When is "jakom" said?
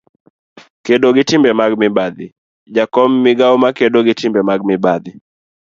2.75-3.11